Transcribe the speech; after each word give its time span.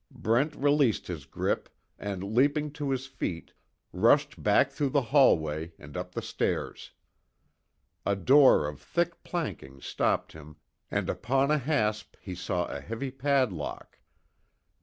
Brent 0.09 0.55
released 0.55 1.05
his 1.05 1.27
grip 1.27 1.69
and 1.99 2.23
leaping 2.33 2.71
to 2.71 2.89
his 2.89 3.05
feet 3.05 3.53
rushed 3.93 4.41
back 4.41 4.71
through 4.71 4.89
the 4.89 5.03
hallway, 5.13 5.73
and 5.77 5.95
up 5.95 6.13
the 6.15 6.23
stairs. 6.23 6.89
A 8.03 8.15
door 8.15 8.67
of 8.67 8.81
thick 8.81 9.23
planking 9.23 9.79
stopped 9.79 10.33
him 10.33 10.55
and 10.89 11.07
upon 11.07 11.51
a 11.51 11.59
hasp 11.59 12.15
he 12.19 12.33
saw 12.33 12.65
a 12.65 12.81
heavy 12.81 13.11
padlock. 13.11 13.99